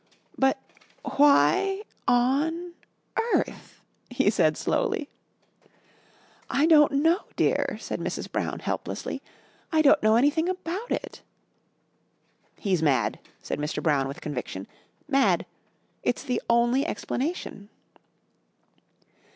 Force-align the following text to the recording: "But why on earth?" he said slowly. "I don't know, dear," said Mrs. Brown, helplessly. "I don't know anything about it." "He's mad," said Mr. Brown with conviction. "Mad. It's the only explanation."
"But 0.35 0.57
why 1.17 1.83
on 2.07 2.73
earth?" 3.35 3.81
he 4.09 4.31
said 4.31 4.57
slowly. 4.57 5.09
"I 6.49 6.65
don't 6.65 6.91
know, 6.91 7.19
dear," 7.35 7.77
said 7.79 7.99
Mrs. 7.99 8.31
Brown, 8.31 8.61
helplessly. 8.61 9.21
"I 9.71 9.83
don't 9.83 10.01
know 10.01 10.15
anything 10.15 10.49
about 10.49 10.89
it." 10.91 11.21
"He's 12.57 12.81
mad," 12.81 13.19
said 13.43 13.59
Mr. 13.59 13.83
Brown 13.83 14.07
with 14.07 14.21
conviction. 14.21 14.65
"Mad. 15.07 15.45
It's 16.01 16.23
the 16.23 16.41
only 16.49 16.83
explanation." 16.83 17.69